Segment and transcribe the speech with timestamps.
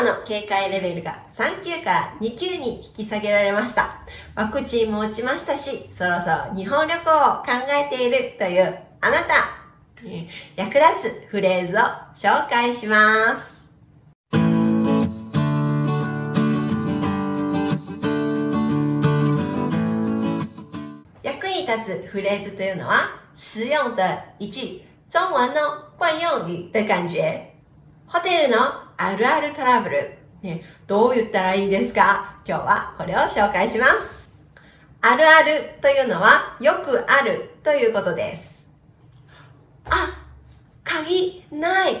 [0.00, 4.00] ラの警戒レベルが3級から2級に引き下げられました。
[4.34, 9.60] ワクチンも落ちましたし、そろそろ日本旅行を考えているというあなた、
[10.56, 10.84] 役立
[11.26, 11.80] つフレーズを
[12.14, 13.60] 紹介します。
[21.22, 24.02] 役に立つフレーズというのは、实用的
[24.38, 27.50] 一句、中文の惯用語的感觉。
[28.06, 30.18] ホテルのあるあるトラブル。
[30.42, 32.36] ね、どう言ったらいいですか？
[32.46, 34.28] 今日はこれを紹介します。
[35.00, 38.68] あるあるというのは、よくあるということです。
[39.86, 40.26] あ、
[40.84, 41.94] 鍵ない。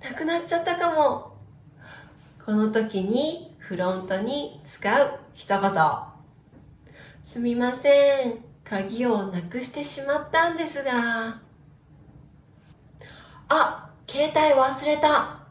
[0.00, 1.36] なくなっちゃったかも。
[2.44, 5.72] この時にフロントに使う一言。
[7.26, 8.38] すみません。
[8.64, 11.38] 鍵をなくしてしまったんですが。
[13.48, 15.45] あ、携帯忘れた。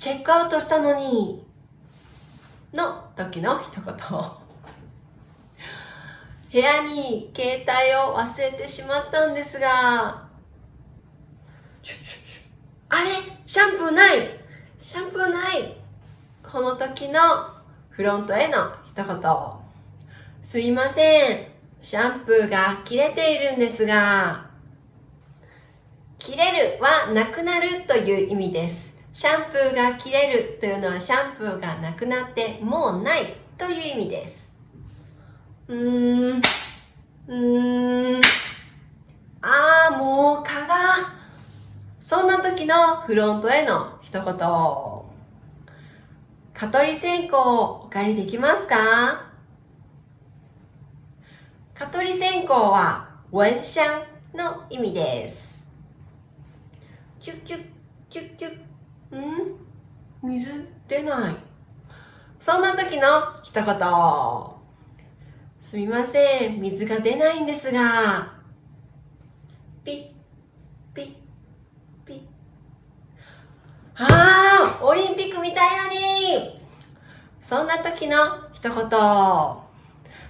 [0.00, 1.44] チェックアウトしたのに。
[2.72, 3.94] の時の一言。
[6.50, 7.68] 部屋に携帯
[8.10, 10.26] を忘れてしまったんですが。
[12.88, 13.10] あれ？
[13.44, 14.40] シャンプーない？
[14.78, 15.76] シャンプーない？
[16.42, 17.20] この時の
[17.90, 19.06] フロントへの一言。
[20.42, 21.46] すみません。
[21.82, 24.48] シャンプーが切れているんですが、
[26.18, 28.89] 切れるはなくなるという意味です。
[29.20, 34.50] シャンプーが切れるというのはシャンプーがなくなってもうないという意味です。
[35.68, 36.40] うーん、
[37.28, 38.20] うーん、
[39.42, 41.12] あーもう蚊が、
[42.00, 44.24] そんな時のフロントへの一言。
[46.54, 49.26] 蚊取り線香をお借りできますか？
[51.74, 54.02] 蚊取り線香は蚊香
[54.34, 55.62] の意味です。
[57.20, 57.66] キュッキュッ、
[58.08, 58.69] キュッキュッ。
[59.16, 59.56] ん？
[60.22, 60.68] 水？
[60.88, 61.36] 出ない。
[62.38, 63.08] そんな時の
[63.42, 63.64] 一言。
[65.62, 68.32] すみません、水が出ないんですが。
[69.84, 70.06] ピッ、
[70.94, 71.14] ピッ、
[72.04, 72.22] ピッ。
[73.96, 76.60] ああ、オリンピック見たいのに
[77.40, 78.16] そんな時の
[78.52, 78.74] 一言。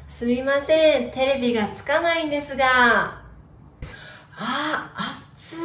[0.08, 2.66] すみません、テレビがつかないんですが。
[2.66, 3.22] あ
[4.36, 5.58] あ、熱っ。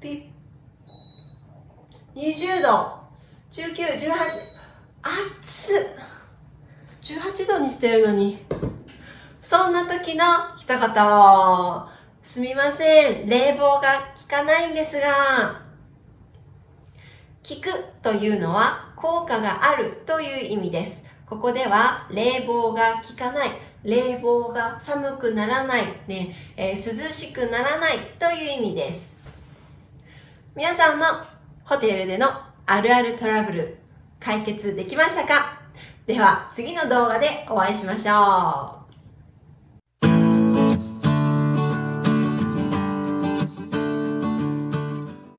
[0.00, 0.30] ピッ。
[2.30, 2.96] 20度。
[3.50, 4.06] 19、18。
[5.02, 5.86] 熱っ。
[7.02, 8.38] 18度にしてるのに。
[9.42, 10.24] そんな時の
[10.56, 10.80] 一言。
[12.22, 15.60] すみません、冷房が効かないんですが。
[17.48, 17.68] 効く
[18.00, 21.02] というのは効果があるという意味です。
[21.26, 23.50] ここでは冷房が効かない、
[23.82, 29.10] 冷房が寒くならない、ねえー涼しくならないという意味です。
[30.54, 31.06] 皆さんの
[31.70, 32.26] ホテルでの
[32.66, 33.78] あるあるトラブル
[34.18, 35.60] 解決できましたか？
[36.04, 38.79] では次の動画でお会いしましょう。